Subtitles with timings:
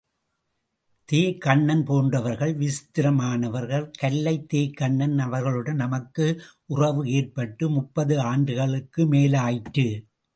[1.09, 6.25] தே.கண்ணன் போன்றவர்கள் விசித்திரமானவர்கள் கல்லை, தே.கண்ணன் அவர்களுடன் நமக்கு
[6.65, 9.87] உறவு ஏற்பட்டு முப்பது ஆண்டுகளுக்கு மேலாயிற்று!